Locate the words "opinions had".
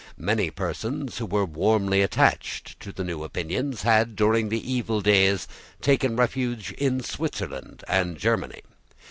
3.23-4.15